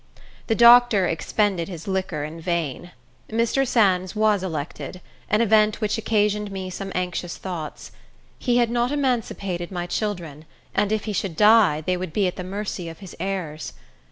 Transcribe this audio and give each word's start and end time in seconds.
The 0.47 0.55
doctor 0.55 1.05
expended 1.05 1.67
his 1.67 1.87
liquor 1.87 2.23
in 2.23 2.41
vain. 2.41 2.89
Mr. 3.29 3.67
Sands 3.67 4.15
was 4.15 4.41
elected; 4.41 4.99
an 5.29 5.41
event 5.41 5.79
which 5.79 5.95
occasioned 5.95 6.51
me 6.51 6.71
some 6.71 6.91
anxious 6.95 7.37
thoughts. 7.37 7.91
He 8.39 8.57
had 8.57 8.71
not 8.71 8.91
emancipated 8.91 9.71
my 9.71 9.85
children, 9.85 10.45
and 10.73 10.91
if 10.91 11.03
he 11.05 11.13
should 11.13 11.35
die 11.37 11.81
they 11.81 11.97
would 11.97 12.13
be 12.13 12.25
at 12.25 12.35
the 12.35 12.43
mercy 12.43 12.89
of 12.89 12.97
his 12.97 13.15
heirs. 13.19 13.73